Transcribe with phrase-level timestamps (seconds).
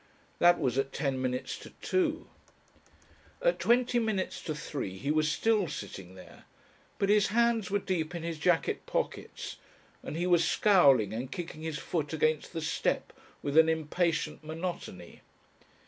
[0.39, 2.27] That was at ten minutes to two.
[3.39, 6.45] At twenty minutes to three he was still sitting there,
[6.97, 9.57] but his hands were deep in his jacket pockets,
[10.01, 15.21] and he was scowling and kicking his foot against the step with an impatient monotony.